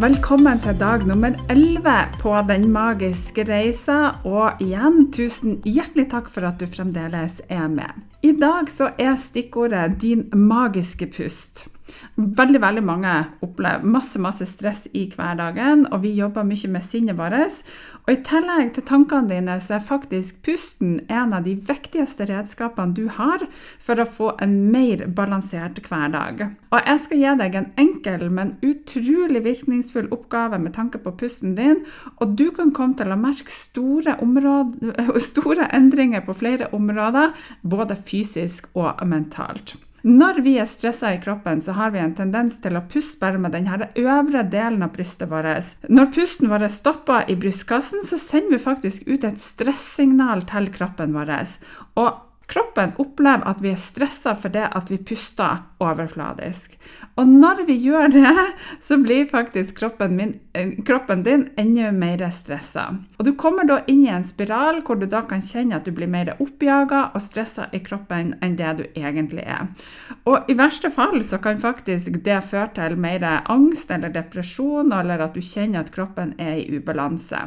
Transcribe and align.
Velkommen 0.00 0.56
til 0.64 0.78
dag 0.80 1.02
nummer 1.04 1.34
11 1.52 1.92
på 2.22 2.30
Den 2.48 2.62
magiske 2.72 3.42
reisa. 3.44 4.14
Og 4.24 4.62
igjen, 4.64 5.10
tusen 5.12 5.58
hjertelig 5.68 6.06
takk 6.14 6.30
for 6.32 6.46
at 6.48 6.56
du 6.56 6.64
fremdeles 6.72 7.42
er 7.52 7.66
med. 7.68 7.98
I 8.24 8.32
dag 8.32 8.72
så 8.72 8.88
er 8.96 9.18
stikkordet 9.20 10.00
'din 10.00 10.24
magiske 10.32 11.04
pust'. 11.04 11.66
Veldig 12.20 12.60
veldig 12.60 12.82
mange 12.84 13.12
opplever 13.40 13.86
masse 13.88 14.20
masse 14.20 14.44
stress 14.44 14.82
i 14.92 15.06
hverdagen, 15.08 15.86
og 15.88 16.02
vi 16.02 16.10
jobber 16.18 16.44
mye 16.44 16.68
med 16.68 16.84
sinnet 16.84 17.16
vårt. 17.16 17.62
Og 18.04 18.12
I 18.12 18.18
tillegg 18.26 18.74
til 18.76 18.84
tankene 18.84 19.30
dine, 19.30 19.56
så 19.62 19.78
er 19.78 19.86
faktisk 19.86 20.42
pusten 20.44 20.98
en 21.08 21.32
av 21.36 21.46
de 21.46 21.54
viktigste 21.54 22.26
redskapene 22.28 22.92
du 22.96 23.06
har 23.16 23.46
for 23.80 24.02
å 24.02 24.08
få 24.08 24.34
en 24.44 24.56
mer 24.72 25.06
balansert 25.16 25.80
hverdag. 25.86 26.44
Og 26.74 26.78
Jeg 26.90 27.04
skal 27.06 27.22
gi 27.22 27.34
deg 27.40 27.56
en 27.56 27.70
enkel, 27.80 28.28
men 28.28 28.56
utrolig 28.66 29.44
virkningsfull 29.46 30.10
oppgave 30.12 30.60
med 30.60 30.74
tanke 30.76 31.00
på 31.00 31.16
pusten 31.16 31.54
din, 31.56 31.84
og 32.20 32.36
du 32.36 32.50
kan 32.52 32.74
komme 32.76 32.98
til 33.00 33.12
å 33.14 33.20
merke 33.20 33.52
store, 33.54 34.18
områder, 34.20 35.14
store 35.32 35.70
endringer 35.72 36.26
på 36.26 36.36
flere 36.36 36.68
områder, 36.76 37.32
både 37.62 37.96
fysisk 37.96 38.68
og 38.74 39.00
mentalt. 39.08 39.78
Når 40.06 40.40
vi 40.44 40.54
er 40.60 40.68
stressa 40.70 41.12
i 41.14 41.20
kroppen, 41.20 41.60
så 41.60 41.74
har 41.76 41.92
vi 41.92 42.00
en 42.00 42.14
tendens 42.16 42.56
til 42.64 42.78
å 42.78 42.84
puste 42.88 43.20
bare 43.20 43.40
med 43.40 43.52
denne 43.56 43.90
øvre 44.00 44.46
delen 44.48 44.84
av 44.86 44.94
brystet 44.94 45.28
vårt. 45.30 45.76
Når 45.88 46.10
pusten 46.14 46.50
vår 46.50 46.66
stopper 46.72 47.28
i 47.28 47.36
brystkassen, 47.40 48.04
så 48.06 48.18
sender 48.20 48.56
vi 48.56 48.64
faktisk 48.64 49.08
ut 49.10 49.26
et 49.28 49.40
stressignal 49.42 50.46
til 50.48 50.70
kroppen 50.72 51.16
vår. 51.16 51.34
Og 52.00 52.29
Kroppen 52.50 52.92
opplever 52.98 53.46
at 53.46 53.60
vi 53.62 53.70
er 53.70 53.78
stressa 53.78 54.32
fordi 54.34 54.64
vi 54.88 54.96
puster 55.06 55.60
overfladisk. 55.78 56.74
Og 57.14 57.28
når 57.28 57.62
vi 57.68 57.76
gjør 57.78 58.10
det, 58.10 58.32
så 58.86 58.98
blir 58.98 59.28
faktisk 59.30 59.78
kroppen, 59.78 60.16
min, 60.16 60.32
eh, 60.52 60.72
kroppen 60.86 61.22
din 61.22 61.46
enda 61.56 61.92
mer 61.94 62.26
stressa. 62.34 62.88
Og 63.18 63.24
du 63.24 63.32
kommer 63.38 63.68
da 63.68 63.80
inn 63.86 64.02
i 64.04 64.10
en 64.10 64.26
spiral 64.26 64.82
hvor 64.82 64.98
du 64.98 65.06
da 65.06 65.22
kan 65.30 65.44
kjenne 65.44 65.78
at 65.78 65.86
du 65.86 65.94
blir 65.94 66.10
mer 66.10 66.34
oppjaga 66.40 67.10
og 67.14 67.22
stressa 67.22 67.68
i 67.72 67.84
kroppen 67.86 68.34
enn 68.42 68.58
det 68.58 68.74
du 68.80 68.84
egentlig 68.98 69.46
er. 69.46 69.70
Og 70.26 70.50
i 70.50 70.58
verste 70.58 70.90
fall 70.90 71.22
så 71.22 71.38
kan 71.38 71.62
faktisk 71.62 72.18
det 72.26 72.42
føre 72.50 72.72
til 72.74 72.98
mer 72.98 73.22
angst 73.46 73.90
eller 73.94 74.10
depresjon, 74.10 74.90
eller 74.92 75.22
at 75.22 75.38
du 75.38 75.42
kjenner 75.44 75.84
at 75.84 75.94
kroppen 75.94 76.34
er 76.38 76.58
i 76.58 76.80
ubalanse. 76.80 77.46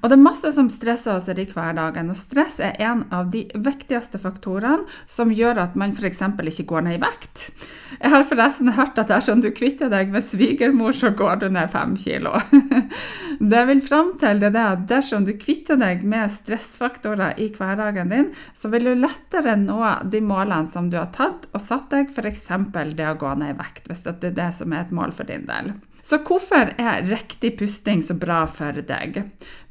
Og 0.00 0.08
det 0.08 0.16
er 0.16 0.22
masse 0.22 0.50
som 0.56 0.70
stresser 0.72 1.18
oss 1.18 1.28
i 1.28 1.44
hverdagen, 1.44 2.10
og 2.12 2.18
stress 2.18 2.58
er 2.64 2.78
en 2.80 3.04
av 3.12 3.30
de 3.32 3.44
viktigste 3.52 4.20
faktorene 4.20 4.86
som 5.10 5.32
gjør 5.34 5.60
at 5.66 5.76
man 5.78 5.92
f.eks. 5.92 6.22
ikke 6.24 6.68
går 6.72 6.86
ned 6.86 6.98
i 6.98 7.02
vekt. 7.02 7.50
Jeg 7.98 8.12
har 8.14 8.24
forresten 8.28 8.72
hørt 8.78 8.98
at 9.00 9.10
dersom 9.12 9.42
du 9.44 9.50
kvitter 9.52 9.90
deg 9.92 10.12
med 10.12 10.24
svigermor, 10.24 10.96
så 10.96 11.12
går 11.16 11.42
du 11.42 11.48
ned 11.52 11.70
fem 11.72 11.96
kilo. 12.00 12.36
Det 13.40 13.60
vil 13.70 13.80
fram 13.80 14.14
til, 14.20 14.40
det 14.42 14.50
at 14.52 14.82
dersom 14.88 15.24
du 15.24 15.32
kvitter 15.40 15.78
deg 15.80 16.02
med 16.04 16.28
stressfaktorer 16.32 17.38
i 17.40 17.48
hverdagen 17.54 18.12
din, 18.12 18.26
så 18.52 18.68
vil 18.72 18.90
du 18.90 18.92
lettere 19.00 19.54
nå 19.56 19.80
de 20.12 20.20
målene 20.20 20.68
som 20.68 20.90
du 20.92 20.98
har 21.00 21.08
tatt 21.14 21.46
og 21.54 21.62
satt 21.64 21.88
deg, 21.94 22.12
f.eks. 22.12 22.48
det 22.96 23.08
å 23.08 23.16
gå 23.20 23.32
ned 23.40 23.54
i 23.54 23.60
vekt, 23.60 23.88
hvis 23.88 24.04
det 24.04 24.32
er 24.32 24.36
det 24.42 24.50
som 24.58 24.72
er 24.76 24.84
et 24.84 24.92
mål 24.94 25.16
for 25.16 25.28
din 25.28 25.48
del. 25.48 25.72
Så 26.02 26.20
hvorfor 26.24 26.72
er 26.80 27.04
riktig 27.08 27.56
pusting 27.60 28.02
så 28.04 28.16
bra 28.18 28.44
for 28.50 28.80
deg? 28.86 29.22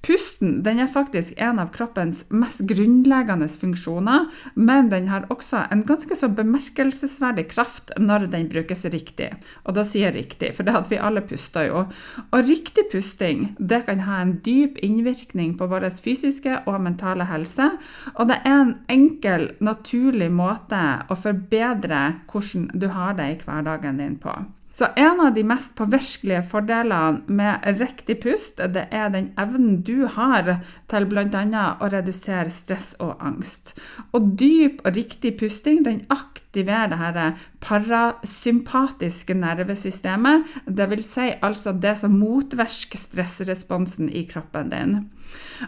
Pusten 0.05 0.61
den 0.63 0.79
er 0.79 0.87
faktisk 0.87 1.35
en 1.43 1.59
av 1.59 1.73
kroppens 1.75 2.21
mest 2.31 2.61
grunnleggende 2.69 3.49
funksjoner, 3.51 4.29
men 4.55 4.87
den 4.93 5.09
har 5.11 5.27
også 5.33 5.65
en 5.73 5.83
ganske 5.87 6.15
så 6.15 6.29
bemerkelsesverdig 6.31 7.49
kraft 7.51 7.91
når 7.99 8.29
den 8.31 8.47
brukes 8.51 8.85
riktig. 8.93 9.33
Og 9.67 9.75
da 9.75 9.83
sier 9.83 10.09
jeg 10.09 10.15
riktig, 10.15 10.53
for 10.55 10.67
det 10.67 10.77
at 10.79 10.91
vi 10.91 11.01
alle 11.03 11.23
puster 11.27 11.67
jo. 11.67 11.83
Og 12.29 12.47
riktig 12.47 12.87
pusting 12.93 13.49
det 13.59 13.83
kan 13.89 14.05
ha 14.07 14.21
en 14.23 14.37
dyp 14.45 14.79
innvirkning 14.85 15.57
på 15.59 15.67
vår 15.67 15.89
fysiske 15.99 16.61
og 16.69 16.79
mentale 16.85 17.27
helse, 17.27 17.71
og 18.15 18.29
det 18.31 18.39
er 18.45 18.55
en 18.61 18.75
enkel, 18.91 19.49
naturlig 19.59 20.29
måte 20.31 20.79
å 21.09 21.19
forbedre 21.19 22.05
hvordan 22.31 22.69
du 22.73 22.87
har 22.93 23.19
det 23.19 23.33
i 23.33 23.37
hverdagen 23.43 23.99
din 23.99 24.15
på. 24.21 24.37
Så 24.79 24.87
en 24.95 25.19
av 25.19 25.33
de 25.35 25.41
mest 25.43 25.73
påvirkelige 25.75 26.39
fordelene 26.47 27.25
med 27.27 27.65
riktig 27.81 28.21
pust, 28.23 28.61
det 28.63 28.85
er 28.95 29.09
den 29.11 29.33
evnen 29.35 29.81
du 29.83 30.05
har 30.07 30.53
til 30.87 31.07
bl.a. 31.09 31.63
å 31.83 31.89
redusere 31.91 32.47
stress 32.53 32.93
og 33.03 33.19
angst. 33.19 33.73
Og 34.15 34.37
dyp 34.39 34.79
og 34.85 34.95
riktig 34.95 35.33
pusting 35.41 35.83
den 35.83 36.05
aktiverer 36.49 36.89
det 36.89 36.97
her 36.97 37.35
parasympatiske 37.61 39.35
nervesystemet, 39.37 40.47
dvs. 40.65 41.05
Si 41.13 41.27
altså 41.45 41.73
det 41.77 41.97
som 42.01 42.17
motvirker 42.17 42.97
stressresponsen 42.97 44.09
i 44.09 44.25
kroppen 44.25 44.73
din. 44.73 44.97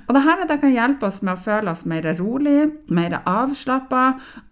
Og 0.08 0.16
dette 0.16 0.48
det 0.50 0.58
kan 0.62 0.74
hjelpe 0.74 1.08
oss 1.08 1.22
med 1.22 1.36
å 1.36 1.42
føle 1.42 1.72
oss 1.74 1.84
mer 1.90 2.06
rolig, 2.18 2.72
mer 2.90 3.20
avslappa 3.30 4.06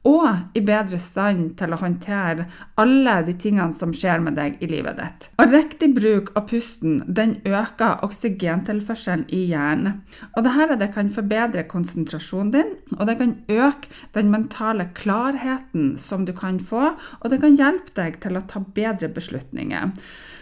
og 0.08 0.56
i 0.58 0.62
bedre 0.66 1.00
stand 1.02 1.56
til 1.60 1.74
å 1.74 1.80
håndtere 1.82 2.48
alle 2.80 3.16
de 3.28 3.36
tingene 3.40 3.76
som 3.76 3.94
skjer 3.96 4.22
med 4.24 4.38
deg 4.40 4.62
i 4.64 4.70
livet 4.70 5.00
ditt. 5.00 5.30
Og 5.42 5.54
riktig 5.54 5.92
bruk 5.96 6.32
av 6.40 6.48
pusten 6.52 7.02
den 7.06 7.38
øker 7.48 8.04
oksygentilførselen 8.06 9.26
i 9.36 9.46
hjernen. 9.52 10.02
Og 10.36 10.46
dette 10.46 10.80
det 10.80 10.92
kan 10.96 11.12
forbedre 11.14 11.66
konsentrasjonen 11.70 12.54
din, 12.54 12.74
og 12.98 13.06
det 13.10 13.18
kan 13.20 13.36
øke 13.50 13.92
den 14.16 14.32
mentale 14.34 14.90
klarheten 14.96 15.96
som 16.00 16.19
du 16.26 16.34
kan 16.36 16.60
få, 16.60 16.96
og 17.20 17.30
det 17.32 17.40
kan 17.44 17.56
hjelpe 17.60 17.94
deg 17.98 18.20
til 18.24 18.40
å 18.40 18.46
ta 18.50 18.64
bedre 18.76 19.12
beslutninger. 19.14 19.94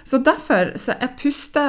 Så 0.07 0.21
Derfor 0.23 0.71
så 0.79 0.95
er 1.03 1.11
puste, 1.19 1.63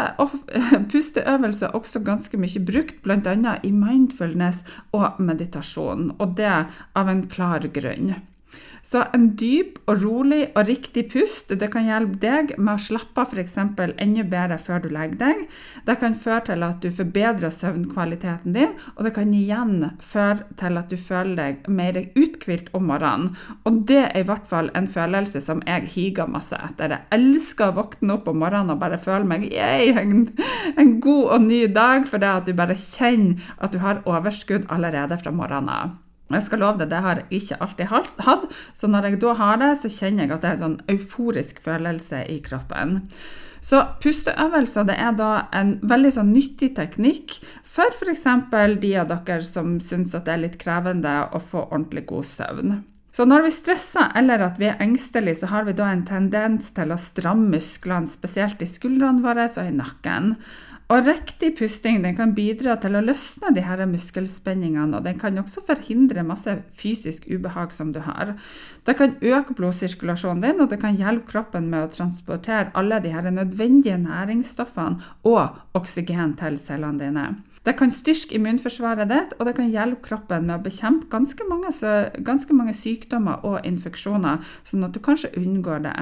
pusteøvelser 0.92 1.74
også 1.74 2.04
ganske 2.06 2.38
mye 2.38 2.62
brukt, 2.62 3.00
bl.a. 3.02 3.56
i 3.66 3.72
mindfulness 3.74 4.62
og 4.94 5.18
meditasjon, 5.18 6.12
og 6.18 6.36
det 6.38 6.54
av 6.94 7.10
en 7.10 7.24
klar 7.26 7.66
grunn. 7.74 8.14
Så 8.82 9.02
en 9.12 9.26
dyp 9.36 9.76
og 9.90 10.02
rolig 10.02 10.46
og 10.54 10.68
riktig 10.68 11.08
pust 11.12 11.50
det 11.60 11.68
kan 11.72 11.84
hjelpe 11.84 12.20
deg 12.22 12.54
med 12.56 12.78
å 12.78 12.82
slappe 12.82 13.20
av 13.20 13.34
f.eks. 13.34 13.56
enda 13.60 14.24
bedre 14.24 14.58
før 14.62 14.84
du 14.84 14.88
legger 14.94 15.18
deg. 15.20 15.42
Det 15.84 15.98
kan 16.00 16.16
føre 16.16 16.44
til 16.48 16.64
at 16.64 16.80
du 16.82 16.88
forbedrer 16.94 17.52
søvnkvaliteten 17.52 18.56
din, 18.56 18.72
og 18.96 19.04
det 19.04 19.12
kan 19.18 19.34
igjen 19.34 19.90
føre 20.00 20.46
til 20.60 20.80
at 20.80 20.88
du 20.88 20.96
føler 20.96 21.36
deg 21.42 21.68
mer 21.68 22.00
uthvilt 22.16 22.72
om 22.76 22.88
morgenen. 22.88 23.36
Og 23.68 23.82
det 23.90 24.00
er 24.06 24.22
i 24.22 24.26
hvert 24.28 24.48
fall 24.48 24.72
en 24.78 24.88
følelse 24.88 25.42
som 25.44 25.62
jeg 25.68 25.90
higer 25.94 26.30
masse 26.30 26.56
etter. 26.56 26.96
Jeg 26.96 27.18
elsker 27.18 27.68
å 27.68 27.78
våkne 27.82 28.16
opp 28.16 28.32
om 28.32 28.40
morgenen 28.40 28.76
og 28.76 28.82
bare 28.82 29.00
føle 29.02 29.28
meg 29.28 29.48
yay, 29.52 29.92
en, 29.98 30.28
en 30.78 30.98
god 31.04 31.36
og 31.36 31.48
ny 31.50 31.64
dag, 31.72 32.08
fordi 32.08 32.32
at 32.32 32.48
du 32.48 32.56
bare 32.56 32.78
kjenner 32.78 33.52
at 33.58 33.74
du 33.74 33.82
har 33.84 34.04
overskudd 34.08 34.68
allerede 34.72 35.18
fra 35.20 35.34
morgenen 35.34 35.74
av. 35.74 35.96
Jeg 36.28 36.44
skal 36.44 36.60
love 36.60 36.80
deg, 36.80 36.90
det 36.92 37.02
har 37.04 37.22
jeg 37.22 37.42
ikke 37.42 37.60
alltid 37.64 37.92
hatt. 38.28 38.48
Så 38.76 38.90
når 38.90 39.08
jeg 39.08 39.20
da 39.22 39.34
har 39.38 39.60
det, 39.62 39.72
så 39.80 39.90
kjenner 39.92 40.26
jeg 40.26 40.34
at 40.36 40.44
det 40.44 40.50
er 40.50 40.56
en 40.58 40.64
sånn 40.64 40.80
euforisk 40.92 41.62
følelse 41.64 42.24
i 42.28 42.40
kroppen. 42.44 42.98
Så 43.64 43.80
pusteøvelser 44.02 44.86
det 44.86 44.98
er 45.02 45.16
da 45.18 45.30
en 45.56 45.78
veldig 45.88 46.12
sånn 46.14 46.30
nyttig 46.30 46.74
teknikk 46.76 47.38
for 47.66 47.90
f.eks. 47.96 48.26
de 48.82 48.92
av 49.00 49.10
dere 49.10 49.42
som 49.46 49.78
syns 49.82 50.14
det 50.14 50.30
er 50.30 50.44
litt 50.44 50.60
krevende 50.60 51.24
å 51.32 51.40
få 51.42 51.64
ordentlig 51.66 52.06
god 52.12 52.28
søvn. 52.28 52.78
Så 53.18 53.24
når 53.26 53.48
vi 53.48 53.50
stresser 53.50 54.12
eller 54.18 54.44
at 54.46 54.60
vi 54.60 54.68
er 54.70 54.78
engstelige, 54.84 55.40
så 55.40 55.48
har 55.50 55.64
vi 55.66 55.74
da 55.74 55.88
en 55.90 56.04
tendens 56.06 56.70
til 56.76 56.92
å 56.94 57.00
stramme 57.02 57.48
musklene, 57.56 58.06
spesielt 58.06 58.62
i 58.62 58.68
skuldrene 58.68 59.24
våre 59.24 59.48
og 59.48 59.64
i 59.64 59.74
nakken. 59.74 60.36
Og 60.88 61.04
Riktig 61.04 61.50
pusting 61.58 62.00
kan 62.16 62.30
bidra 62.32 62.78
til 62.80 62.94
å 62.96 63.02
løsne 63.04 63.50
de 63.52 63.60
her 63.60 63.82
muskelspenningene, 63.90 64.96
og 64.96 65.04
den 65.04 65.18
kan 65.20 65.36
også 65.36 65.60
forhindre 65.66 66.24
masse 66.24 66.54
fysisk 66.80 67.26
ubehag 67.28 67.74
som 67.76 67.90
du 67.92 68.00
har. 68.06 68.32
Det 68.88 68.94
kan 68.96 69.18
øke 69.20 69.52
blodsirkulasjonen 69.58 70.46
din, 70.46 70.62
og 70.64 70.70
det 70.72 70.80
kan 70.80 70.96
hjelpe 70.96 71.28
kroppen 71.34 71.68
med 71.68 71.84
å 71.84 71.92
transportere 71.92 72.72
alle 72.72 73.02
de 73.04 73.12
her 73.12 73.28
nødvendige 73.28 74.00
næringsstoffene 74.00 75.12
og 75.28 75.60
oksygen 75.76 76.32
til 76.40 76.56
cellene 76.56 77.04
dine. 77.04 77.26
Det 77.66 77.74
kan 77.78 77.90
styrke 77.92 78.38
immunforsvaret 78.38 79.10
ditt, 79.10 79.34
og 79.38 79.48
det 79.48 79.56
kan 79.58 79.72
hjelpe 79.72 80.04
kroppen 80.08 80.46
med 80.48 80.58
å 80.58 80.64
bekjempe 80.64 81.10
ganske 81.12 81.48
mange, 81.48 81.72
ganske 82.26 82.56
mange 82.56 82.76
sykdommer 82.76 83.44
og 83.46 83.66
infeksjoner, 83.68 84.44
sånn 84.68 84.86
at 84.86 84.94
du 84.94 85.02
kanskje 85.04 85.34
unngår 85.40 85.84
det. 85.88 85.96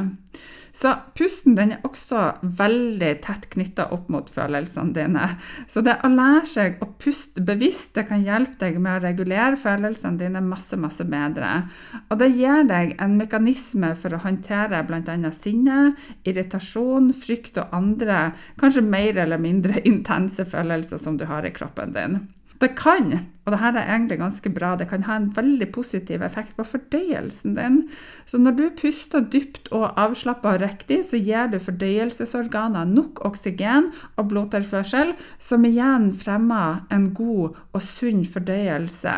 Så 0.76 0.90
pusten 1.16 1.56
er 1.56 1.78
også 1.88 2.20
veldig 2.58 3.12
tett 3.24 3.46
knytta 3.54 3.86
opp 3.94 4.10
mot 4.12 4.26
følelsene 4.28 4.92
dine. 4.92 5.24
Så 5.72 5.80
det 5.84 5.94
å 6.04 6.10
lære 6.12 6.42
seg 6.50 6.82
å 6.84 6.90
puste 7.00 7.40
bevisst 7.48 7.94
det 7.96 8.04
kan 8.10 8.24
hjelpe 8.24 8.58
deg 8.60 8.76
med 8.84 8.98
å 8.98 9.04
regulere 9.06 9.56
følelsene 9.56 10.20
dine 10.20 10.42
masse, 10.44 10.76
masse 10.76 11.06
bedre. 11.08 11.62
Og 12.10 12.20
det 12.20 12.28
gir 12.36 12.68
deg 12.68 12.92
en 13.00 13.16
mekanisme 13.16 13.94
for 13.96 14.12
å 14.12 14.20
håndtere 14.26 14.82
bl.a. 14.84 15.16
sinne, 15.32 15.94
irritasjon, 16.28 17.08
frykt 17.16 17.56
og 17.62 17.72
andre 17.76 18.20
kanskje 18.60 18.84
mer 18.84 19.22
eller 19.24 19.40
mindre 19.40 19.80
intense 19.92 20.44
følelser 20.44 21.00
som 21.00 21.16
du 21.16 21.24
har 21.30 21.45
i 21.46 21.54
kroppen 21.54 21.94
din. 21.96 22.18
Det 22.56 22.70
kan, 22.78 23.10
og 23.44 23.52
dette 23.52 23.68
er 23.82 23.90
egentlig 23.92 24.16
ganske 24.16 24.50
bra, 24.54 24.70
det 24.80 24.86
kan 24.88 25.02
ha 25.04 25.18
en 25.18 25.28
veldig 25.36 25.66
positiv 25.74 26.22
effekt 26.24 26.54
på 26.56 26.64
fordøyelsen 26.64 27.56
din. 27.58 27.76
Så 28.24 28.40
når 28.40 28.56
du 28.56 28.62
puster 28.78 29.26
dypt 29.32 29.68
og 29.76 29.90
avslappa 30.00 30.54
og 30.54 30.64
riktig, 30.64 31.02
så 31.04 31.20
gir 31.20 31.50
du 31.52 31.58
fordøyelsesorganer 31.60 32.88
nok 32.88 33.20
oksygen 33.28 33.90
og 34.16 34.30
blodtilførsel, 34.32 35.12
som 35.38 35.68
igjen 35.68 36.08
fremmer 36.16 36.86
en 36.92 37.10
god 37.18 37.60
og 37.76 37.84
sunn 37.84 38.24
fordøyelse, 38.24 39.14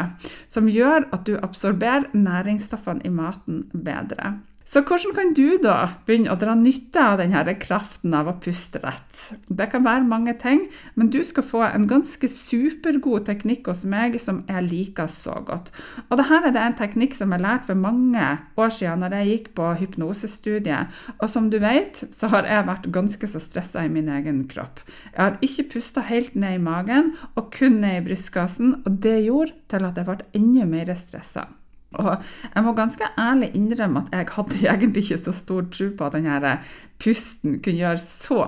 som 0.50 0.72
gjør 0.72 1.06
at 1.14 1.26
du 1.30 1.36
absorberer 1.38 2.10
næringsstoffene 2.18 3.06
i 3.06 3.14
maten 3.14 3.68
bedre. 3.70 4.34
Så 4.68 4.82
hvordan 4.84 5.14
kan 5.16 5.30
du 5.32 5.56
da 5.64 5.76
begynne 6.04 6.28
å 6.28 6.36
dra 6.36 6.52
nytte 6.52 7.00
av 7.00 7.14
denne 7.22 7.54
kraften 7.56 8.12
av 8.12 8.26
å 8.28 8.34
puste 8.36 8.82
rett? 8.82 9.38
Det 9.48 9.64
kan 9.72 9.86
være 9.86 10.04
mange 10.04 10.34
ting, 10.36 10.66
men 10.92 11.08
du 11.08 11.22
skal 11.24 11.46
få 11.46 11.62
en 11.64 11.86
ganske 11.88 12.28
supergod 12.28 13.24
teknikk 13.30 13.70
hos 13.70 13.86
meg 13.88 14.18
som 14.20 14.42
jeg 14.44 14.66
liker 14.66 15.08
så 15.08 15.38
godt. 15.48 15.70
Og 16.10 16.20
dette 16.20 16.52
er 16.52 16.58
en 16.66 16.76
teknikk 16.76 17.16
som 17.16 17.32
jeg 17.32 17.40
lærte 17.46 17.70
for 17.70 17.80
mange 17.80 18.26
år 18.60 18.74
siden 18.76 19.00
når 19.06 19.16
jeg 19.16 19.30
gikk 19.30 19.48
på 19.56 19.70
hypnosestudiet. 19.80 20.98
Og 21.16 21.32
som 21.32 21.48
du 21.48 21.56
vet, 21.64 22.02
så 22.12 22.28
har 22.34 22.44
jeg 22.44 22.68
vært 22.68 22.90
ganske 22.92 23.30
så 23.32 23.40
stressa 23.40 23.86
i 23.86 23.92
min 23.92 24.10
egen 24.18 24.42
kropp. 24.52 24.82
Jeg 25.14 25.22
har 25.22 25.38
ikke 25.48 25.70
pusta 25.78 26.04
helt 26.10 26.36
ned 26.36 26.58
i 26.58 26.66
magen, 26.68 27.14
og 27.40 27.48
kun 27.56 27.80
ned 27.86 28.02
i 28.02 28.04
brystkassen, 28.10 28.82
og 28.84 29.00
det 29.00 29.22
gjorde 29.30 29.56
til 29.72 29.88
at 29.88 29.96
jeg 29.96 30.10
ble 30.10 30.28
enda 30.36 30.68
mer 30.68 30.92
stressa. 30.92 31.48
Og 31.96 32.10
jeg 32.54 32.64
må 32.64 32.74
ganske 32.76 33.06
ærlig 33.18 33.48
innrømme 33.56 34.04
at 34.04 34.12
jeg 34.12 34.28
hadde 34.34 34.60
egentlig 34.74 35.06
ikke 35.06 35.22
så 35.24 35.32
stor 35.32 35.70
tro 35.72 35.88
på 35.96 36.08
at 36.08 36.18
denne 36.18 36.58
pusten 37.00 37.58
kunne 37.64 37.80
gjøre 37.80 38.02
så 38.02 38.42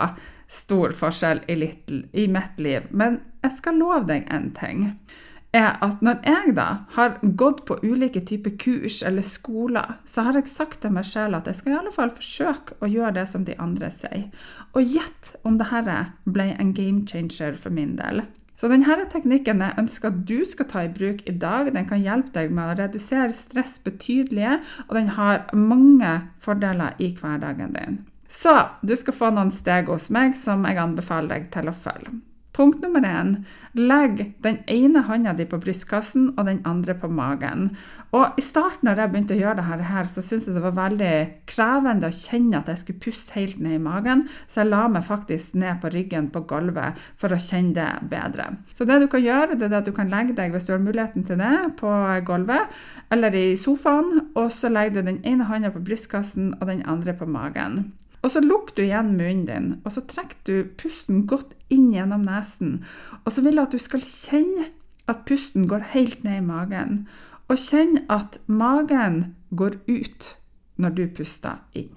stor 0.50 0.92
forskjell 0.98 1.44
i, 1.48 1.56
litt, 1.62 1.90
i 2.12 2.26
mitt 2.28 2.60
liv. 2.60 2.88
Men 2.90 3.20
jeg 3.44 3.56
skal 3.56 3.78
love 3.80 4.04
deg 4.10 4.26
en 4.28 4.50
ting. 4.56 4.86
er 5.52 5.78
at 5.82 6.02
Når 6.02 6.20
jeg 6.22 6.54
da 6.54 6.66
har 6.94 7.18
gått 7.22 7.64
på 7.66 7.78
ulike 7.82 8.20
typer 8.20 8.50
kurs 8.58 9.02
eller 9.02 9.22
skoler, 9.22 9.96
så 10.04 10.22
har 10.22 10.34
jeg 10.38 10.48
sagt 10.48 10.82
til 10.82 10.92
meg 10.94 11.04
selv 11.04 11.36
at 11.36 11.46
jeg 11.46 11.56
skal 11.56 11.72
i 11.72 11.78
alle 11.80 11.92
fall 11.92 12.10
forsøke 12.14 12.76
å 12.80 12.86
gjøre 12.86 13.16
det 13.18 13.26
som 13.28 13.44
de 13.44 13.56
andre 13.58 13.90
sier. 13.90 14.28
Og 14.74 14.82
gjett 14.82 15.34
om 15.42 15.58
dette 15.58 15.96
ble 16.24 16.52
en 16.54 16.74
game 16.74 17.06
changer 17.06 17.56
for 17.56 17.70
min 17.70 17.96
del. 17.98 18.22
Så 18.60 18.68
denne 18.68 19.06
teknikken 19.08 19.62
jeg 19.64 19.80
ønsker 19.80 20.10
at 20.10 20.24
du 20.28 20.42
skal 20.44 20.66
ta 20.68 20.82
i 20.84 20.92
bruk 20.92 21.22
i 21.24 21.32
dag. 21.32 21.70
Den 21.72 21.86
kan 21.88 22.02
hjelpe 22.04 22.34
deg 22.34 22.50
med 22.52 22.68
å 22.68 22.76
redusere 22.82 23.32
stress 23.32 23.78
betydelig, 23.80 24.58
og 24.84 24.98
den 24.98 25.08
har 25.16 25.46
mange 25.56 26.12
fordeler 26.44 26.98
i 27.00 27.14
hverdagen 27.16 27.72
din. 27.72 28.02
Så 28.28 28.52
du 28.84 28.92
skal 29.00 29.16
få 29.16 29.30
noen 29.32 29.48
steg 29.54 29.88
hos 29.88 30.10
meg 30.12 30.36
som 30.36 30.68
jeg 30.68 30.76
anbefaler 30.76 31.38
deg 31.38 31.48
til 31.56 31.72
å 31.72 31.74
følge. 31.74 32.20
Punkt 32.52 32.82
nummer 32.82 33.04
én 33.06 33.44
legg 33.78 34.34
den 34.42 34.56
ene 34.66 35.04
hånda 35.06 35.36
di 35.38 35.44
på 35.46 35.60
brystkassen 35.62 36.32
og 36.32 36.48
den 36.48 36.58
andre 36.66 36.96
på 36.98 37.06
magen. 37.06 37.68
Og 38.10 38.40
I 38.40 38.42
starten 38.42 38.88
når 38.88 38.98
jeg 38.98 39.12
begynte 39.12 39.36
å 39.36 39.38
gjøre 39.38 39.62
dette, 39.62 39.86
her, 39.90 40.08
så 40.10 40.24
syntes 40.24 40.48
jeg 40.48 40.56
det 40.56 40.64
var 40.64 40.74
veldig 40.78 41.12
krevende 41.50 42.10
å 42.10 42.16
kjenne 42.16 42.58
at 42.58 42.72
jeg 42.72 42.82
skulle 42.82 43.04
puste 43.04 43.36
helt 43.36 43.62
ned 43.62 43.76
i 43.78 43.82
magen, 43.84 44.26
så 44.50 44.64
jeg 44.64 44.72
la 44.72 44.82
meg 44.90 45.06
faktisk 45.06 45.54
ned 45.62 45.78
på 45.82 45.92
ryggen 45.94 46.32
på 46.34 46.42
gulvet 46.50 46.98
for 47.20 47.30
å 47.30 47.38
kjenne 47.38 47.76
det 47.78 48.10
bedre. 48.10 48.50
Så 48.74 48.88
det 48.88 48.98
du 48.98 49.06
kan 49.12 49.22
gjøre, 49.22 49.54
det 49.54 49.70
er 49.70 49.78
at 49.78 49.86
du 49.86 49.94
kan 49.94 50.10
legge 50.10 50.34
deg 50.34 50.50
hvis 50.50 50.66
du 50.66 50.74
har 50.74 50.82
muligheten 50.82 51.26
til 51.28 51.38
det, 51.38 51.54
på 51.78 51.94
gulvet 52.26 52.82
eller 53.14 53.38
i 53.38 53.46
sofaen, 53.58 54.26
og 54.34 54.50
så 54.54 54.72
legger 54.72 54.98
du 54.98 55.12
den 55.12 55.22
ene 55.22 55.46
hånda 55.46 55.70
på 55.74 55.86
brystkassen 55.86 56.56
og 56.58 56.66
den 56.66 56.82
andre 56.90 57.14
på 57.14 57.30
magen. 57.30 57.92
Og 58.20 58.32
så 58.34 58.42
lukker 58.44 58.76
du 58.76 58.82
igjen 58.84 59.14
munnen 59.16 59.46
din, 59.48 59.68
og 59.84 59.94
så 59.94 60.02
trekker 60.04 60.42
du 60.44 60.72
pusten 60.80 61.24
godt 61.30 61.54
inn 61.72 61.88
gjennom 61.94 62.26
nesen. 62.26 62.82
Og 63.24 63.32
så 63.32 63.44
vil 63.44 63.56
jeg 63.56 63.68
at 63.68 63.76
du 63.76 63.80
skal 63.80 64.04
kjenne 64.04 64.68
at 65.10 65.24
pusten 65.28 65.66
går 65.70 65.90
helt 65.94 66.24
ned 66.26 66.42
i 66.42 66.44
magen. 66.44 67.00
Og 67.48 67.58
kjenne 67.58 68.04
at 68.12 68.38
magen 68.46 69.34
går 69.56 69.80
ut 69.88 70.34
når 70.80 70.94
du 70.98 71.02
puster 71.16 71.64
inn. 71.76 71.96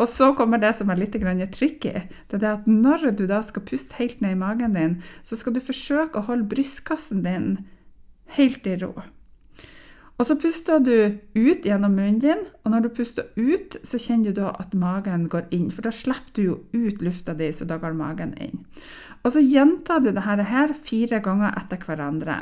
Og 0.00 0.08
så 0.08 0.30
kommer 0.36 0.60
det 0.60 0.72
som 0.76 0.90
er 0.90 0.98
litt 0.98 1.16
tricky. 1.54 2.08
Det 2.28 2.36
er 2.36 2.42
det 2.42 2.50
at 2.50 2.66
når 2.66 3.10
du 3.16 3.26
da 3.26 3.40
skal 3.42 3.62
puste 3.62 3.96
helt 3.98 4.20
ned 4.20 4.32
i 4.32 4.40
magen 4.40 4.74
din, 4.74 5.02
så 5.22 5.36
skal 5.36 5.54
du 5.54 5.60
forsøke 5.60 6.18
å 6.18 6.26
holde 6.26 6.48
brystkassen 6.48 7.22
din 7.22 7.66
helt 8.36 8.66
i 8.66 8.76
ro. 8.82 8.94
Og 10.20 10.26
så 10.28 10.34
puster 10.36 10.82
du 10.84 11.16
ut 11.32 11.64
gjennom 11.64 11.94
munnen 11.96 12.18
din, 12.20 12.42
og 12.60 12.74
når 12.74 12.82
du 12.84 12.88
puster 12.98 13.30
ut, 13.40 13.78
så 13.82 13.96
kjenner 13.96 14.34
du 14.34 14.42
da 14.42 14.50
at 14.60 14.74
magen 14.76 15.24
går 15.32 15.46
inn. 15.56 15.70
For 15.72 15.86
da 15.86 15.92
slipper 15.96 16.34
du 16.36 16.42
jo 16.42 16.56
ut 16.74 17.00
lufta 17.00 17.32
di, 17.38 17.48
så 17.56 17.64
da 17.64 17.78
går 17.80 17.96
magen 17.96 18.34
inn. 18.36 18.66
Og 19.24 19.32
så 19.32 19.40
gjentar 19.40 20.02
du 20.04 20.10
dette 20.10 20.44
her 20.50 20.74
fire 20.76 21.22
ganger 21.24 21.56
etter 21.56 21.80
hverandre. 21.86 22.36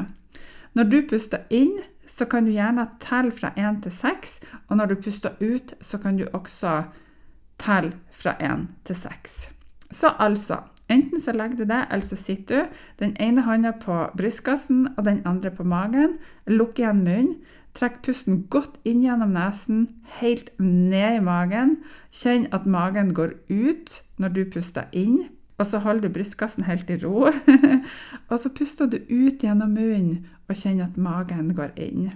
Når 0.75 0.91
du 0.91 0.99
puster 1.07 1.47
inn, 1.55 1.77
så 2.09 2.27
kan 2.27 2.49
du 2.49 2.51
gjerne 2.51 2.89
telle 3.05 3.31
fra 3.31 3.53
én 3.55 3.79
til 3.85 3.95
seks, 3.95 4.41
og 4.67 4.81
når 4.81 4.91
du 4.91 4.97
puster 5.05 5.39
ut, 5.39 5.77
så 5.81 6.03
kan 6.03 6.19
du 6.19 6.27
også 6.33 6.81
telle 7.63 7.95
fra 8.11 8.35
én 8.43 8.67
til 8.89 8.99
seks. 8.99 9.53
Så 9.95 10.11
altså 10.19 10.65
Enten 10.89 11.21
så 11.21 11.35
legger 11.37 11.57
du 11.57 11.65
det, 11.69 11.83
eller 11.91 12.05
så 12.05 12.17
sitter 12.17 12.63
du. 12.63 12.77
Den 12.99 13.17
ene 13.21 13.43
hånda 13.45 13.75
på 13.81 14.07
brystkassen 14.17 14.87
og 14.97 15.05
den 15.05 15.21
andre 15.29 15.51
på 15.53 15.65
magen. 15.69 16.17
Lukk 16.47 16.81
igjen 16.81 17.03
munnen. 17.05 17.35
Trekk 17.79 18.01
pusten 18.03 18.41
godt 18.51 18.81
inn 18.89 19.05
gjennom 19.05 19.37
nesen, 19.37 19.85
helt 20.19 20.51
ned 20.59 21.21
i 21.21 21.23
magen. 21.23 21.77
Kjenn 22.11 22.49
at 22.55 22.67
magen 22.67 23.13
går 23.15 23.37
ut 23.47 24.01
når 24.19 24.35
du 24.35 24.41
puster 24.51 24.89
inn. 24.91 25.29
Og 25.59 25.67
så 25.67 25.81
holder 25.83 26.09
du 26.09 26.15
brystkassen 26.17 26.67
helt 26.67 26.91
i 26.91 26.99
ro. 27.03 27.31
og 28.31 28.37
så 28.39 28.51
puster 28.55 28.91
du 28.91 28.99
ut 28.99 29.43
gjennom 29.43 29.75
munnen 29.75 30.27
og 30.49 30.59
kjenner 30.59 30.89
at 30.89 30.99
magen 30.99 31.53
går 31.55 31.75
inn. 31.79 32.13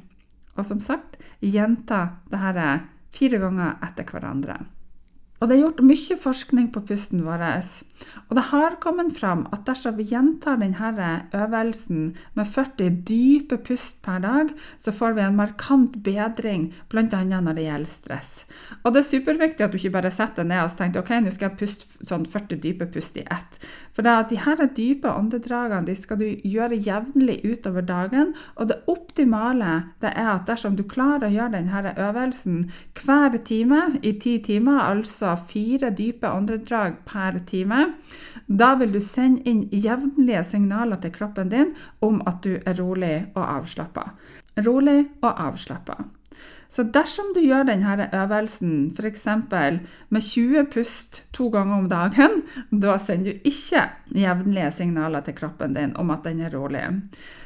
Og 0.59 0.67
som 0.67 0.83
sagt, 0.83 1.19
gjenta 1.41 2.19
dette 2.33 2.69
fire 3.15 3.39
ganger 3.43 3.79
etter 3.87 4.09
hverandre. 4.09 4.59
Og 5.43 5.49
det 5.49 5.57
er 5.57 5.65
gjort 5.65 5.83
mye 5.87 6.19
forskning 6.23 6.69
på 6.75 6.85
pusten 6.87 7.25
vår. 7.27 7.43
Og 8.29 8.37
det 8.39 8.47
har 8.51 8.79
kommet 8.83 9.13
fram 9.19 9.47
at 9.53 9.67
dersom 9.69 9.99
vi 9.99 10.09
gjentar 10.11 10.61
denne 10.61 11.13
øvelsen 11.37 12.13
med 12.39 12.49
40 12.49 13.03
dype 13.09 13.59
pust 13.67 14.01
per 14.05 14.23
dag, 14.25 14.53
så 14.79 14.93
får 14.93 15.17
vi 15.17 15.25
en 15.27 15.37
markant 15.37 15.99
bedring, 16.05 16.71
bl.a. 16.89 17.23
når 17.25 17.59
det 17.59 17.67
gjelder 17.67 17.91
stress. 17.91 18.33
Og 18.83 18.95
det 18.95 19.03
er 19.03 19.11
superviktig 19.11 19.67
at 19.67 19.73
du 19.73 19.79
ikke 19.81 19.97
bare 19.99 20.13
setter 20.15 20.43
deg 20.43 20.53
ned 20.53 20.65
og 20.65 20.77
tenker 20.79 21.03
ok, 21.03 21.15
nå 21.23 21.33
skal 21.35 21.51
jeg 21.51 21.61
puste 21.61 22.07
sånn 22.07 22.27
40 22.29 22.61
dype 22.63 22.89
pust 22.93 23.19
i 23.21 23.27
ett. 23.27 23.59
For 23.93 24.07
at 24.09 24.31
de 24.33 24.41
her 24.41 24.63
dype 24.77 25.11
åndedragene 25.11 25.87
de 25.87 25.97
skal 25.99 26.21
du 26.21 26.27
gjøre 26.49 26.81
jevnlig 26.81 27.41
utover 27.45 27.85
dagen. 27.87 28.33
Og 28.57 28.71
det 28.71 28.81
optimale 28.91 29.75
det 30.03 30.13
er 30.17 30.31
at 30.35 30.49
dersom 30.49 30.77
du 30.79 30.85
klarer 30.89 31.29
å 31.29 31.35
gjøre 31.35 31.59
denne 31.59 31.95
øvelsen 32.07 32.65
hver 33.03 33.37
time 33.45 33.83
i 34.03 34.15
ti 34.23 34.39
timer, 34.45 34.81
altså 34.81 35.35
fire 35.37 35.93
dype 35.97 36.29
åndedrag 36.31 37.03
per 37.09 37.43
time. 37.47 37.92
Da 38.47 38.75
vil 38.81 38.93
du 38.95 39.01
sende 39.01 39.43
inn 39.49 39.67
jevnlige 39.73 40.45
signaler 40.45 41.01
til 41.03 41.13
kroppen 41.15 41.53
din 41.53 41.75
om 42.01 42.23
at 42.27 42.43
du 42.45 42.57
er 42.57 42.79
rolig 42.81 43.15
og 43.35 43.45
avslappa. 43.45 44.09
Rolig 44.67 44.99
og 45.23 45.47
avslappa. 45.47 45.97
Så 46.73 46.87
dersom 46.89 47.35
du 47.37 47.43
gjør 47.45 47.67
denne 47.69 48.09
øvelsen 48.17 48.95
f.eks. 48.97 49.27
med 50.09 50.25
20 50.25 50.65
pust 50.73 51.23
to 51.37 51.51
ganger 51.53 51.83
om 51.83 51.91
dagen, 51.91 52.41
da 52.71 52.97
sender 52.97 53.37
du 53.37 53.51
ikke 53.51 53.85
jevnlige 54.17 54.71
signaler 54.79 55.21
til 55.27 55.37
kroppen 55.37 55.77
din 55.77 55.93
om 56.01 56.15
at 56.15 56.25
den 56.25 56.41
er 56.41 56.57
rolig. 56.57 56.87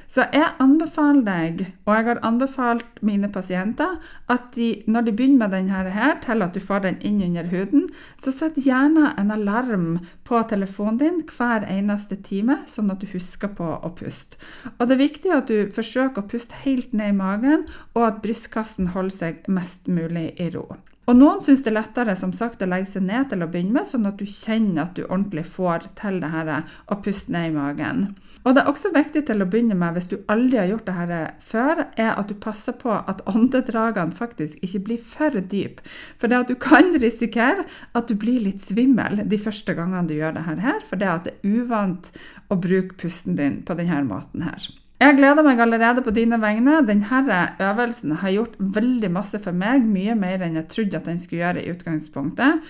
Så 0.06 0.22
jeg 0.30 0.52
anbefaler 0.62 1.24
deg, 1.26 1.62
og 1.84 1.96
jeg 1.96 2.06
har 2.06 2.20
anbefalt 2.26 3.00
mine 3.02 3.26
pasienter, 3.32 3.96
at 4.30 4.52
de, 4.54 4.68
når 4.86 5.08
de 5.08 5.14
begynner 5.18 5.40
med 5.40 5.56
denne 5.56 5.80
her, 5.90 6.20
til 6.22 6.44
at 6.46 6.54
du 6.54 6.62
får 6.62 6.84
den 6.84 7.00
inn 7.02 7.18
under 7.26 7.48
huden, 7.50 7.88
så 8.22 8.30
sett 8.34 8.60
gjerne 8.62 9.10
en 9.18 9.34
alarm 9.34 9.88
på 10.26 10.38
telefonen 10.50 11.00
din 11.02 11.18
hver 11.26 11.66
eneste 11.70 12.20
time, 12.22 12.60
sånn 12.70 12.92
at 12.94 13.02
du 13.02 13.10
husker 13.10 13.50
på 13.58 13.66
å 13.66 13.90
puste. 13.98 14.38
Og 14.76 14.86
det 14.86 14.94
er 14.94 15.02
viktig 15.02 15.34
at 15.34 15.50
du 15.50 15.74
forsøker 15.74 16.22
å 16.22 16.30
puste 16.30 16.62
helt 16.62 16.94
ned 16.94 17.10
i 17.10 17.18
magen, 17.18 17.66
og 17.98 18.06
at 18.06 18.22
brystkassen 18.22 18.92
holder 18.94 19.15
seg 19.16 19.48
mest 19.48 19.88
mulig 19.88 20.30
i 20.42 20.50
ro. 20.54 20.68
Og 21.06 21.14
noen 21.14 21.38
syns 21.38 21.60
det 21.62 21.70
er 21.70 21.76
lettere 21.76 22.16
som 22.18 22.32
sagt, 22.34 22.62
å 22.62 22.66
legge 22.66 22.90
seg 22.90 23.04
ned 23.06 23.28
til 23.30 23.44
å 23.44 23.46
begynne 23.50 23.76
med, 23.76 23.86
sånn 23.86 24.08
at 24.08 24.18
du 24.18 24.26
kjenner 24.26 24.88
at 24.88 24.96
du 24.96 25.04
ordentlig 25.04 25.44
får 25.54 25.86
til 26.00 26.16
det 26.22 26.32
her 26.32 26.48
å 26.90 26.96
puste 26.98 27.30
ned 27.30 27.52
i 27.52 27.54
magen. 27.54 28.00
Og 28.42 28.54
det 28.54 28.62
er 28.62 28.70
også 28.70 28.90
viktig 28.94 29.22
til 29.26 29.42
å 29.42 29.46
begynne 29.50 29.76
med, 29.78 29.94
hvis 29.94 30.08
du 30.10 30.16
aldri 30.30 30.58
har 30.58 30.66
gjort 30.72 30.88
det 30.88 30.96
her 30.96 31.12
før, 31.42 31.82
er 31.94 32.10
at 32.12 32.30
du 32.30 32.34
passer 32.42 32.74
på 32.78 32.90
at 32.94 33.22
åndedragene 33.30 34.18
faktisk 34.18 34.58
ikke 34.66 34.82
blir 34.88 35.04
for 35.14 35.38
dype. 35.54 35.86
For 36.18 36.30
det 36.30 36.40
at 36.42 36.50
du 36.50 36.58
kan 36.62 36.90
risikere 37.02 37.68
at 37.94 38.10
du 38.10 38.14
blir 38.18 38.42
litt 38.42 38.62
svimmel 38.66 39.22
de 39.30 39.38
første 39.42 39.74
gangene 39.78 40.10
du 40.10 40.16
gjør 40.18 40.34
det 40.40 40.46
her, 40.46 40.82
for 40.90 41.02
det 41.02 41.12
at 41.12 41.30
det 41.30 41.36
er 41.38 41.62
uvant 41.62 42.10
å 42.50 42.58
bruke 42.58 42.98
pusten 42.98 43.38
din 43.38 43.60
på 43.66 43.78
denne 43.78 44.02
måten 44.10 44.46
her. 44.46 44.70
Jeg 44.96 45.18
gleder 45.18 45.44
meg 45.44 45.58
allerede 45.60 46.00
på 46.00 46.12
dine 46.16 46.38
vegne. 46.40 46.78
Denne 46.88 47.40
øvelsen 47.60 48.14
har 48.16 48.32
gjort 48.32 48.54
veldig 48.56 49.10
masse 49.12 49.36
for 49.44 49.52
meg, 49.52 49.84
mye 49.84 50.14
mer 50.16 50.40
enn 50.46 50.56
jeg 50.56 50.70
trodde 50.72 50.96
at 50.96 51.10
den 51.10 51.18
skulle 51.20 51.42
gjøre 51.42 51.64
i 51.64 51.74
utgangspunktet. 51.74 52.62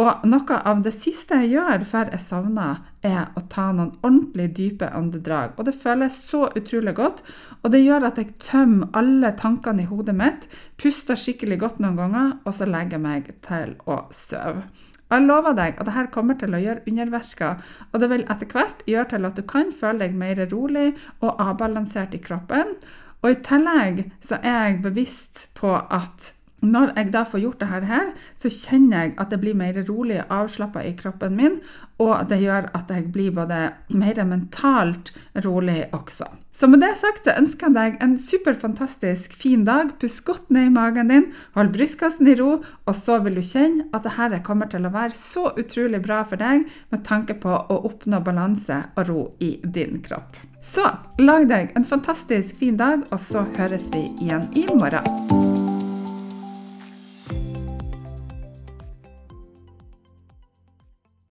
Og 0.00 0.24
noe 0.24 0.60
av 0.72 0.80
det 0.86 0.94
siste 0.96 1.36
jeg 1.42 1.58
gjør 1.58 1.84
før 1.84 2.14
jeg 2.14 2.24
sovner, 2.24 2.80
er 3.04 3.28
å 3.36 3.44
ta 3.52 3.66
noen 3.76 3.92
ordentlig 4.00 4.48
dype 4.56 4.88
åndedrag. 4.96 5.52
Og 5.60 5.68
det 5.68 5.76
føles 5.76 6.16
så 6.16 6.46
utrolig 6.56 6.96
godt, 6.96 7.20
og 7.60 7.76
det 7.76 7.84
gjør 7.84 8.08
at 8.08 8.24
jeg 8.24 8.32
tømmer 8.40 8.96
alle 8.96 9.36
tankene 9.36 9.84
i 9.84 9.90
hodet 9.92 10.16
mitt, 10.16 10.48
puster 10.80 11.20
skikkelig 11.20 11.60
godt 11.60 11.84
noen 11.84 12.00
ganger, 12.00 12.36
og 12.48 12.56
så 12.56 12.72
legger 12.72 12.96
jeg 12.96 13.04
meg 13.04 13.32
til 13.44 13.76
å 13.84 14.06
sove. 14.16 14.64
Jeg 15.06 15.22
lover 15.22 15.54
deg 15.54 15.76
at 15.78 15.86
dette 15.86 16.06
kommer 16.14 16.38
til 16.38 16.54
å 16.56 16.60
gjøre 16.60 16.82
underverker, 16.90 17.60
og 17.92 18.00
det 18.02 18.10
vil 18.10 18.24
etter 18.32 18.50
hvert 18.50 18.80
gjøre 18.90 19.10
til 19.12 19.28
at 19.28 19.38
du 19.38 19.44
kan 19.46 19.70
føle 19.70 20.02
deg 20.02 20.16
mer 20.18 20.40
rolig 20.50 20.88
og 21.20 21.42
avbalansert 21.42 22.16
i 22.16 22.22
kroppen. 22.22 22.74
Og 23.22 23.30
i 23.32 23.38
tillegg 23.46 24.02
så 24.22 24.40
er 24.42 24.58
jeg 24.66 24.82
bevisst 24.84 25.46
på 25.58 25.72
at 25.74 26.32
når 26.66 26.94
jeg 26.96 27.12
da 27.14 27.24
får 27.28 27.42
gjort 27.44 27.60
dette 27.62 27.90
her, 27.90 28.08
så 28.38 28.52
kjenner 28.52 29.06
jeg 29.06 29.14
at 29.22 29.32
det 29.32 29.40
blir 29.42 29.58
mer 29.58 29.78
rolig 29.88 30.18
og 30.24 30.34
avslappa 30.42 30.82
i 30.86 30.94
kroppen 30.98 31.36
min, 31.38 31.60
og 32.02 32.26
det 32.30 32.42
gjør 32.42 32.70
at 32.76 32.90
jeg 32.92 33.08
blir 33.12 33.32
både 33.36 33.60
mer 33.96 34.24
mentalt 34.28 35.14
rolig 35.44 35.86
også. 35.96 36.28
Så 36.56 36.68
med 36.72 36.80
det 36.80 36.94
sagt 36.96 37.26
så 37.28 37.34
ønsker 37.36 37.68
jeg 37.68 37.76
deg 37.76 37.96
en 38.04 38.14
superfantastisk 38.20 39.34
fin 39.36 39.66
dag. 39.68 39.90
Pust 40.00 40.22
godt 40.24 40.48
ned 40.52 40.70
i 40.70 40.72
magen 40.72 41.12
din, 41.12 41.26
hold 41.56 41.74
brystkassen 41.74 42.28
i 42.32 42.36
ro, 42.38 42.62
og 42.62 42.96
så 42.96 43.18
vil 43.24 43.36
du 43.36 43.44
kjenne 43.44 43.88
at 43.96 44.08
dette 44.08 44.40
kommer 44.46 44.70
til 44.72 44.88
å 44.88 44.92
være 44.94 45.12
så 45.16 45.50
utrolig 45.52 46.00
bra 46.04 46.22
for 46.24 46.40
deg 46.40 46.64
med 46.92 47.04
tanke 47.08 47.36
på 47.40 47.52
å 47.52 47.80
oppnå 47.90 48.22
balanse 48.24 48.86
og 48.96 49.10
ro 49.10 49.22
i 49.44 49.58
din 49.64 50.00
kropp. 50.04 50.40
Så 50.64 50.88
lag 51.20 51.44
deg 51.48 51.76
en 51.76 51.84
fantastisk 51.86 52.56
fin 52.58 52.80
dag, 52.80 53.04
og 53.12 53.20
så 53.20 53.44
høres 53.58 53.92
vi 53.92 54.08
igjen 54.16 54.48
i 54.56 54.66
morgen. 54.72 55.45